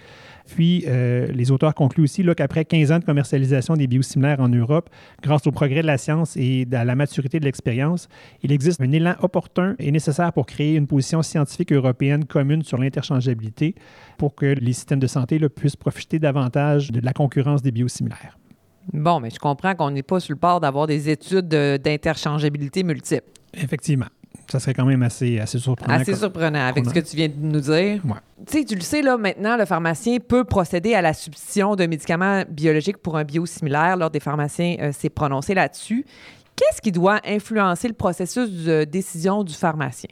[0.47, 4.89] Puis, euh, les auteurs concluent aussi qu'après 15 ans de commercialisation des biosimilaires en Europe,
[5.23, 8.09] grâce au progrès de la science et à la maturité de l'expérience,
[8.43, 12.79] il existe un élan opportun et nécessaire pour créer une position scientifique européenne commune sur
[12.79, 13.75] l'interchangeabilité
[14.17, 18.40] pour que les systèmes de santé puissent profiter davantage de la concurrence des biosimilaires.
[18.93, 23.27] Bon, mais je comprends qu'on n'est pas sur le port d'avoir des études d'interchangeabilité multiple.
[23.55, 24.07] Effectivement.
[24.51, 25.95] Ça serait quand même assez, assez surprenant.
[25.95, 28.05] Assez surprenant avec ce que tu viens de nous dire.
[28.05, 28.19] Ouais.
[28.47, 31.87] Tu sais, tu le sais, là, maintenant, le pharmacien peut procéder à la substitution d'un
[31.87, 33.97] médicament biologique pour un biosimilaire.
[33.97, 36.05] Lors des pharmaciens euh, s'est prononcé là-dessus.
[36.57, 40.11] Qu'est-ce qui doit influencer le processus de décision du pharmacien?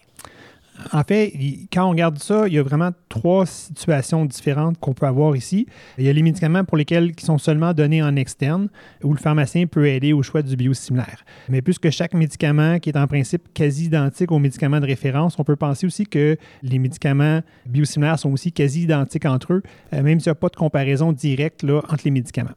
[0.93, 1.33] En fait,
[1.73, 5.67] quand on regarde ça, il y a vraiment trois situations différentes qu'on peut avoir ici.
[5.99, 8.69] Il y a les médicaments pour lesquels qui sont seulement donnés en externe,
[9.03, 11.25] où le pharmacien peut aider au choix du biosimilaire.
[11.49, 15.45] Mais puisque chaque médicament qui est en principe quasi identique aux médicaments de référence, on
[15.45, 19.63] peut penser aussi que les médicaments biosimilaires sont aussi quasi identiques entre eux,
[19.93, 22.55] euh, même s'il n'y a pas de comparaison directe là, entre les médicaments.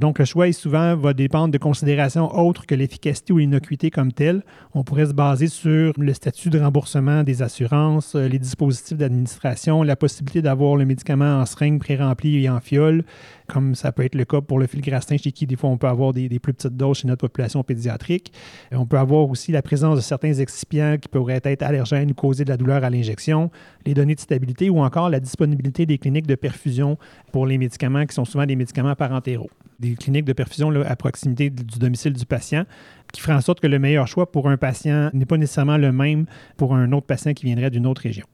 [0.00, 4.44] Donc, le choix, souvent, va dépendre de considérations autres que l'efficacité ou l'innocuité comme telle.
[4.74, 9.82] On pourrait se baser sur le statut de remboursement des assurances, euh, les dispositifs d'administration,
[9.82, 13.04] la possibilité d'avoir le médicament en seringue pré-rempli et en fiole,
[13.48, 15.88] comme ça peut être le cas pour le filgrastin, chez qui des fois on peut
[15.88, 18.32] avoir des, plus petites doses chez notre population pédiatrique.
[18.70, 22.44] On peut avoir aussi la présence de certains excipients qui pourraient être allergènes ou causer
[22.44, 23.50] de la douleur à l'injection,
[23.84, 26.98] les données de stabilité ou encore la disponibilité des cliniques de perfusion
[27.32, 29.50] pour les médicaments qui sont souvent des médicaments parentéraux.
[29.78, 32.64] Des cliniques de perfusion à proximité du domicile du patient
[33.12, 35.92] qui ferait en sorte que le meilleur choix pour un patient n'est pas nécessairement le
[35.92, 38.26] même pour un autre patient qui viendrait d'une autre région.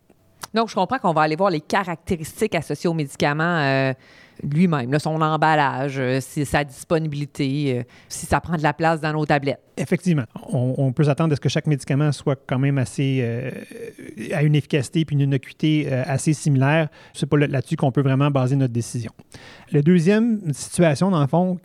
[0.54, 3.92] Donc, je comprends qu'on va aller voir les caractéristiques associées aux médicaments euh,
[4.44, 9.26] lui-même, son emballage, euh, sa disponibilité, euh, si ça prend de la place dans nos
[9.26, 9.60] tablettes.
[9.76, 10.22] Effectivement.
[10.52, 13.52] On, peut s'attendre à ce que chaque médicament soit quand même assez.
[14.32, 16.88] À une efficacité et une innocuité assez similaire.
[17.12, 19.10] C'est pas là-dessus qu'on peut vraiment baser notre décision.
[19.74, 21.58] La deuxième situation, dans le fond,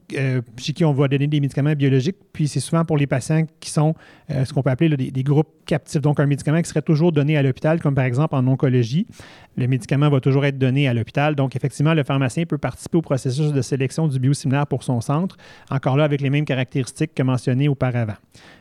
[0.57, 3.69] chez qui on va donner des médicaments biologiques, puis c'est souvent pour les patients qui
[3.69, 3.93] sont
[4.29, 6.01] ce qu'on peut appeler des, groupes captifs.
[6.01, 9.05] Donc, un médicament qui serait toujours donné à l'hôpital, comme par exemple en oncologie.
[9.55, 11.35] Le médicament va toujours être donné à l'hôpital.
[11.35, 15.37] Donc, effectivement, le pharmacien peut participer au processus de sélection du biosimilaire pour son centre,
[15.69, 18.15] encore là avec les mêmes caractéristiques que mentionnées auparavant.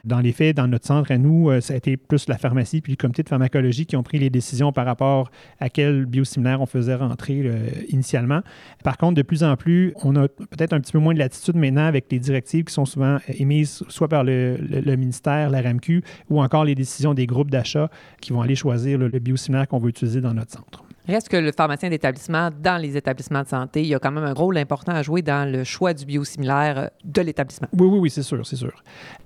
[0.05, 2.81] Dans les faits, dans notre centre, à nous, euh, ça a été plus la pharmacie
[2.81, 5.31] puis le comité de pharmacologie qui ont pris les décisions par rapport
[5.61, 8.41] à quel biosimilaire on faisait rentrer euh, initialement.
[8.85, 11.57] Par contre, de plus en plus, on a peut-être un petit peu moins de latitude
[11.57, 14.57] maintenant avec les directives qui sont souvent émises soit par le,
[14.97, 19.19] ministère, la RAMQ, ou encore les décisions des groupes d'achat qui vont aller choisir le
[19.19, 20.85] biosimilaire qu'on veut utiliser dans notre centre.
[21.09, 24.25] Reste que le pharmacien d'établissement, dans les établissements de santé, il y a quand même
[24.25, 27.69] un rôle important à jouer dans le choix du biosimilaire euh, de l'établissement.
[27.73, 28.73] Oui, oui, oui, c'est sûr, c'est sûr.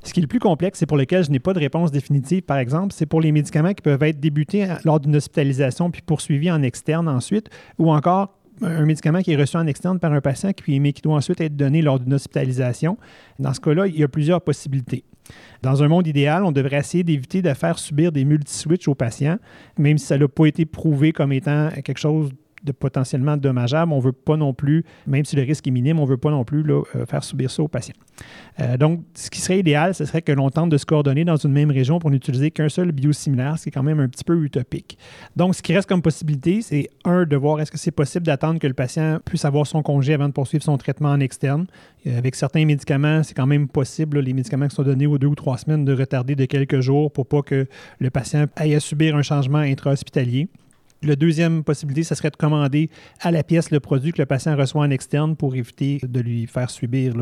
[0.04, 2.42] Ce qui est le plus complexe et pour lequel je n'ai pas de réponse définitive,
[2.42, 6.52] par exemple, c'est pour les médicaments qui peuvent être débutés lors d'une hospitalisation puis poursuivis
[6.52, 10.50] en externe ensuite, ou encore un médicament qui est reçu en externe par un patient,
[10.68, 12.96] mais qui doit ensuite être donné lors d'une hospitalisation.
[13.38, 15.04] Dans ce cas-là, il y a plusieurs possibilités.
[15.62, 19.38] Dans un monde idéal, on devrait essayer d'éviter de faire subir des multi-switches aux patients,
[19.78, 22.30] même si ça n'a pas été prouvé comme étant quelque chose
[22.62, 23.92] de potentiellement dommageable.
[23.92, 26.16] On ne veut pas non plus, même si le risque est minime, on ne veut
[26.16, 27.94] pas non plus euh, faire subir ça aux patients.
[28.60, 31.36] Euh, donc, ce qui serait idéal, ce serait que l'on tente de se coordonner dans
[31.36, 34.24] une même région pour n'utiliser qu'un seul biosimilaire, ce qui est quand même un petit
[34.24, 34.98] peu utopique.
[35.36, 38.58] Donc, ce qui reste comme possibilité, c'est un, de voir est-ce que c'est possible d'attendre
[38.58, 41.66] que le patient puisse avoir son congé avant de poursuivre son traitement en externe.
[42.06, 45.28] Euh, avec certains médicaments, c'est quand même possible, les médicaments qui sont donnés aux deux
[45.28, 47.66] ou trois semaines, de retarder de quelques jours pour pas que
[47.98, 50.48] le patient aille à subir un changement intra-hospitalier.
[51.04, 52.88] La deuxième possibilité, ce serait de commander
[53.20, 56.46] à la pièce le produit que le patient reçoit en externe pour éviter de lui
[56.46, 57.14] faire subir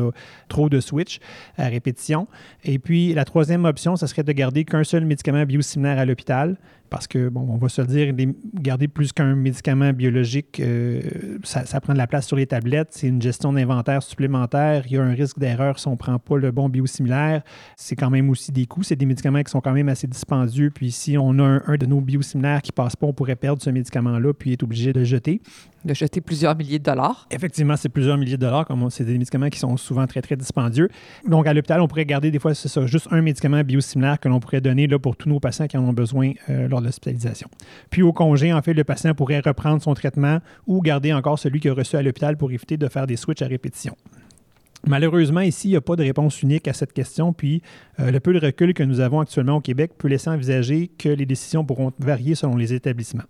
[0.49, 1.19] trop de switch
[1.57, 2.27] à répétition.
[2.63, 6.57] Et puis, la troisième option, ce serait de garder qu'un seul médicament biosimilaire à l'hôpital
[6.91, 8.13] parce que, bon, on va se dire,
[8.53, 10.99] garder plus qu'un médicament biologique, euh,
[11.41, 12.89] ça, prend de la place sur les tablettes.
[12.91, 14.83] C'est une gestion d'inventaire supplémentaire.
[14.87, 17.43] Il y a un risque d'erreur si on ne prend pas le bon biosimilaire.
[17.77, 18.83] C'est quand même aussi des coûts.
[18.83, 20.69] C'est des médicaments qui sont quand même assez dispendieux.
[20.69, 23.61] Puis si on a un, de nos biosimilaires qui ne passe pas, on pourrait perdre
[23.61, 25.41] ce médicament-là puis être obligé de le jeter
[25.85, 27.27] de jeter plusieurs milliers de dollars.
[27.31, 28.65] Effectivement, c'est plusieurs milliers de dollars.
[28.65, 30.89] Comme c'est des médicaments qui sont souvent très, très dispendieux.
[31.27, 34.29] Donc, à l'hôpital, on pourrait garder des fois, c'est ça, juste un médicament biosimilaire que
[34.29, 36.85] l'on pourrait donner là, pour tous nos patients qui en ont besoin euh, lors de
[36.85, 37.49] l'hospitalisation.
[37.89, 41.59] Puis, au congé, en fait, le patient pourrait reprendre son traitement ou garder encore celui
[41.59, 43.95] qu'il a reçu à l'hôpital pour éviter de faire des switches à répétition.
[44.87, 47.61] Malheureusement, ici, il n'y a pas de réponse unique à cette question, puis
[47.99, 51.09] euh, le peu de recul que nous avons actuellement au Québec peut laisser envisager que
[51.09, 53.23] les décisions pourront varier selon les établissements.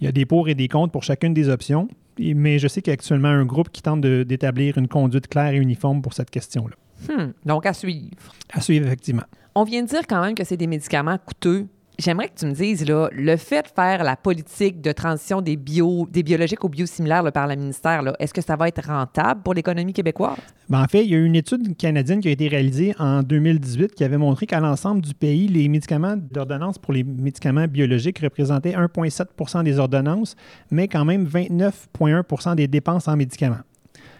[0.00, 2.82] Il y a des pour et des contre pour chacune des options, mais je sais
[2.82, 6.12] qu'il y a actuellement un groupe qui tente d'établir une conduite claire et uniforme pour
[6.12, 6.76] cette question-là.
[7.08, 8.10] Hmm, donc, à suivre.
[8.52, 9.24] À suivre, effectivement.
[9.54, 11.66] On vient de dire quand même que c'est des médicaments coûteux
[12.00, 16.06] J'aimerais que tu me dises, le fait de faire la politique de transition des, bio,
[16.06, 20.36] biologiques aux biosimilaires par le ministère, est-ce que ça va être rentable pour l'économie québécoise?
[20.68, 23.96] Ben, en fait, il y a une étude canadienne qui a été réalisée en 2018
[23.96, 28.76] qui avait montré qu'à l'ensemble du pays, les médicaments d'ordonnance pour les médicaments biologiques représentaient
[28.76, 30.36] 1,7% des ordonnances,
[30.70, 33.64] mais quand même 29,1% des dépenses en médicaments.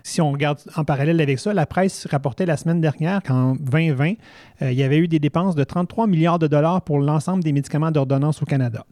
[0.09, 4.15] Si on regarde en parallèle avec ça, la presse rapportait la semaine dernière qu'en 2020,
[4.63, 7.53] euh, il y avait eu des dépenses de 33 milliards de dollars pour l'ensemble des
[7.53, 8.87] médicaments d'ordonnance au Canada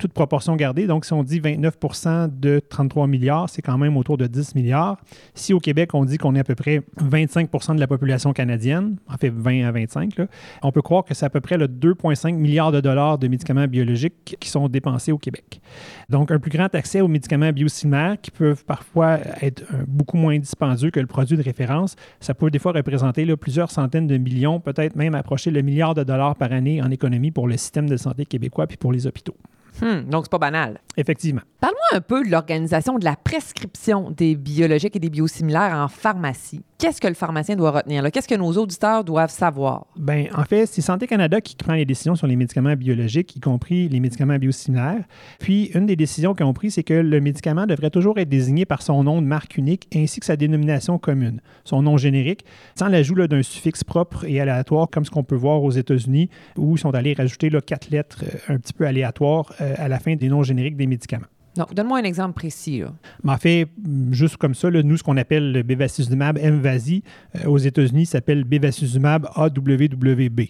[0.00, 0.86] toute proportion gardée.
[0.86, 4.96] Donc, si on dit 29% de 33 milliards, c'est quand même autour de 10 milliards.
[5.34, 8.96] Si au Québec, on dit qu'on est à peu près 25% de la population canadienne,
[9.08, 10.14] en fait 20 à 25,
[10.62, 13.66] on peut croire que c'est à peu près le 2,5 milliards de dollars de médicaments
[13.66, 15.60] biologiques qui sont dépensés au Québec.
[16.08, 20.38] Donc, un plus grand accès aux médicaments biosimilaires qui peuvent parfois être euh, beaucoup moins
[20.38, 24.60] dispendieux que le produit de référence, ça peut des fois représenter plusieurs centaines de millions,
[24.60, 27.96] peut-être même approcher le milliard de dollars par année en économie pour le système de
[27.96, 29.36] santé québécois puis pour les hôpitaux.
[29.80, 30.80] Hmm, donc, c'est pas banal.
[30.96, 31.42] Effectivement.
[31.60, 36.62] Parle-moi un peu de l'organisation de la prescription des biologiques et des biosimilaires en pharmacie.
[36.80, 38.02] Qu'est-ce que le pharmacien doit retenir?
[38.10, 39.86] Qu'est-ce que nos auditeurs doivent savoir?
[39.96, 43.40] Ben, en fait, c'est Santé Canada qui prend les décisions sur les médicaments biologiques, y
[43.40, 45.04] compris les médicaments biosimilaires.
[45.38, 48.64] Puis, une des décisions qu'ils ont prises, c'est que le médicament devrait toujours être désigné
[48.64, 52.88] par son nom de marque unique ainsi que sa dénomination commune, son nom générique, sans
[52.88, 56.80] l'ajout d'un suffixe propre et aléatoire comme ce qu'on peut voir aux États-Unis, où ils
[56.80, 60.28] sont allés rajouter quatre lettres euh, un petit peu aléatoires euh, à la fin des
[60.28, 61.26] noms génériques des médicaments.
[61.56, 62.82] Donc, donne-moi un exemple précis.
[63.26, 63.68] en fait,
[64.12, 67.02] juste comme ça, nous, ce qu'on appelle le bevacizumab MVASI,
[67.36, 70.40] euh, aux États-Unis, s'appelle bevacizumab AWWB,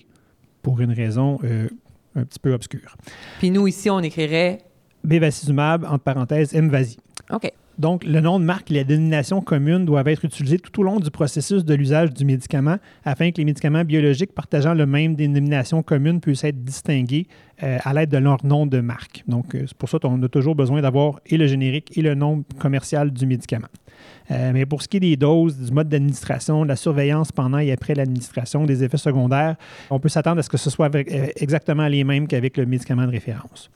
[0.62, 1.68] pour une raison euh,
[2.14, 2.96] un petit peu obscure.
[3.38, 4.58] Puis nous, ici, on écrirait...
[5.02, 6.98] Bevacizumab, entre parenthèses, MVASI.
[7.30, 7.50] OK.
[7.80, 11.00] Donc, le nom de marque et la dénomination commune doivent être utilisés tout au long
[11.00, 15.82] du processus de l'usage du médicament afin que les médicaments biologiques partageant le même dénomination
[15.82, 17.26] commune puissent être distingués
[17.62, 19.24] euh, à l'aide de leur nom de marque.
[19.28, 22.14] Donc, euh, c'est pour ça qu'on a toujours besoin d'avoir et le générique et le
[22.14, 23.68] nom commercial du médicament.
[24.30, 27.60] Euh, mais pour ce qui est des doses, du mode d'administration, de la surveillance pendant
[27.60, 29.56] et après l'administration, des effets secondaires,
[29.88, 30.90] on peut s'attendre à ce que ce soit
[31.36, 33.70] exactement les mêmes qu'avec le médicament de référence.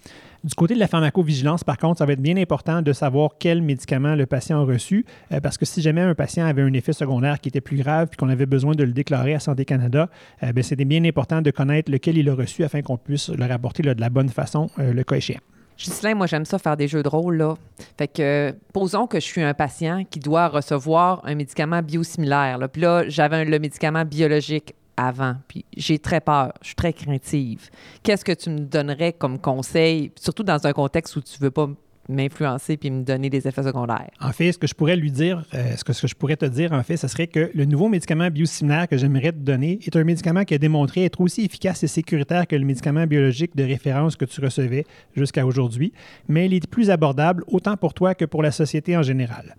[0.44, 3.62] Du côté de la pharmacovigilance, par contre, ça va être bien important de savoir quel
[3.62, 6.92] médicament le patient a reçu, euh, parce que si jamais un patient avait un effet
[6.92, 10.10] secondaire qui était plus grave et qu'on avait besoin de le déclarer à Santé Canada,
[10.42, 13.46] euh, ben, c'était bien important de connaître lequel il a reçu afin qu'on puisse le
[13.46, 15.40] rapporter de la bonne façon, euh, le cas échéant.
[15.78, 17.54] Ghislain, moi, j'aime ça faire des jeux de rôle, là.
[17.96, 22.58] Fait que, posons que je suis un patient qui doit recevoir un médicament biosimilaire.
[22.70, 25.36] Puis là, j'avais le médicament biologique avant.
[25.48, 27.68] Puis j'ai très peur, je suis très craintive.
[28.02, 31.68] Qu'est-ce que tu me donnerais comme conseil, surtout dans un contexte où tu veux pas
[32.08, 34.10] m'influencer puis me donner des effets secondaires?
[34.20, 36.36] En fait, ce que je pourrais lui dire, euh, ce, que, ce que je pourrais
[36.36, 39.78] te dire, en fait, ce serait que le nouveau médicament biosimilaire que j'aimerais te donner
[39.84, 43.56] est un médicament qui a démontré être aussi efficace et sécuritaire que le médicament biologique
[43.56, 44.84] de référence que tu recevais
[45.16, 45.92] jusqu'à aujourd'hui,
[46.28, 49.56] mais il est plus abordable autant pour toi que pour la société en général.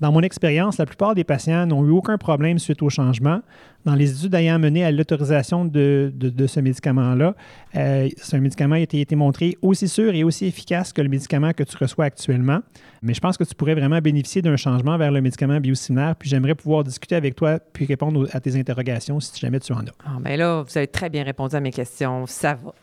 [0.00, 3.40] Dans mon expérience, la plupart des patients n'ont eu aucun problème suite au changement.
[3.84, 6.12] Dans les études ayant mené à l'autorisation de,
[6.46, 7.34] ce médicament-là,
[7.76, 11.52] euh, ce médicament a été, été, montré aussi sûr et aussi efficace que le médicament
[11.52, 12.60] que tu reçois actuellement.
[13.02, 16.16] Mais je pense que tu pourrais vraiment bénéficier d'un changement vers le médicament biosimilaire.
[16.16, 19.80] Puis j'aimerais pouvoir discuter avec toi puis répondre à tes interrogations si jamais tu en
[19.80, 19.94] as.
[20.04, 22.26] Ah, bien là, vous avez très bien répondu à mes questions.
[22.26, 22.74] Ça va.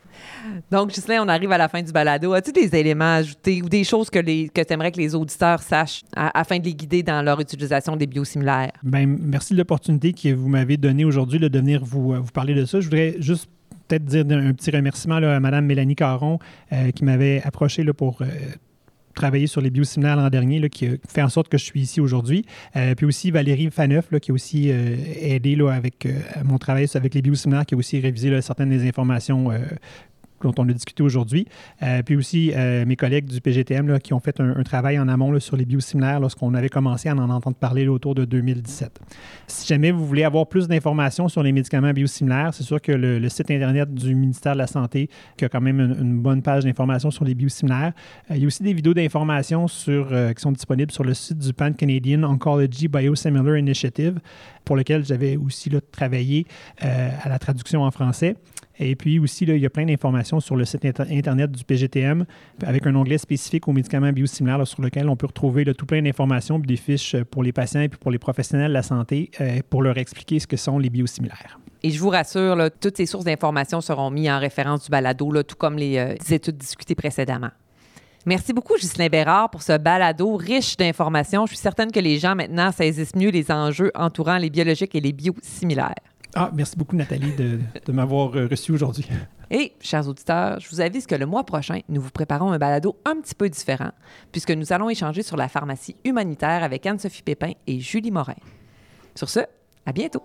[0.70, 2.32] Donc, Ghislain, on arrive à la fin du balado.
[2.32, 6.02] As-tu des éléments ajoutés ou des choses que, que tu aimerais que les auditeurs sachent
[6.14, 8.72] afin de les guider dans leur utilisation des biosimilaires?
[8.82, 12.54] Bien, merci de l'opportunité que vous m'avez donnée aujourd'hui de venir vous, euh, vous parler
[12.54, 12.80] de ça.
[12.80, 13.48] Je voudrais juste
[13.88, 16.38] peut-être dire un petit remerciement à Mme Mélanie Caron
[16.72, 18.26] euh, qui m'avait approché pour euh,
[19.14, 22.00] travailler sur les biosimilaires l'an dernier, qui a fait en sorte que je suis ici
[22.00, 22.44] aujourd'hui.
[22.96, 26.06] puis aussi Valérie Faneuf, qui a aussi aidé avec
[26.44, 29.50] mon travail avec les biosimilaires, qui a aussi révisé certaines des informations
[30.46, 31.46] dont on a discuté aujourd'hui.
[31.82, 35.38] Euh, puis aussi euh, mes collègues du PGTM qui ont fait un, travail en amont
[35.40, 38.98] sur les biosimilaires lorsqu'on avait commencé à en entendre parler autour de 2017.
[39.46, 43.28] Si jamais vous voulez avoir plus d'informations sur les médicaments biosimilaires, c'est sûr que le,
[43.28, 47.10] site Internet du ministère de la Santé, qui a quand même une, bonne page d'informations
[47.10, 47.92] sur les biosimilaires,
[48.30, 51.52] euh, il y a aussi des vidéos d'informations qui sont disponibles sur le site du
[51.52, 54.18] Pan Canadian Oncology Biosimilar Initiative,
[54.64, 56.46] pour lequel j'avais aussi là, travaillé
[56.80, 58.36] à la traduction en français.
[58.78, 62.26] Et puis aussi, il y a plein d'informations sur le site Internet du PGTM
[62.64, 66.58] avec un onglet spécifique aux médicaments biosimilaires sur lequel on peut retrouver tout plein d'informations,
[66.58, 69.96] des fiches pour les patients et pour les professionnels de la santé euh, pour leur
[69.98, 71.58] expliquer ce que sont les biosimilaires.
[71.82, 75.56] Et je vous rassure, toutes ces sources d'informations seront mises en référence du balado, tout
[75.56, 77.50] comme les euh, études discutées précédemment.
[78.28, 81.46] Merci beaucoup, Ghislain Bérard, pour ce balado riche d'informations.
[81.46, 85.00] Je suis certaine que les gens maintenant saisissent mieux les enjeux entourant les biologiques et
[85.00, 85.94] les biosimilaires.
[86.38, 89.08] Ah, merci beaucoup, Nathalie, de, m'avoir euh, reçu aujourd'hui.
[89.50, 92.94] Et, chers auditeurs, je vous avise que le mois prochain, nous vous préparons un balado
[93.06, 93.90] un petit peu différent,
[94.32, 98.36] puisque nous allons échanger sur la pharmacie humanitaire avec Anne-Sophie Pépin et Julie Morin.
[99.14, 99.40] Sur ce,
[99.86, 100.22] à bientôt.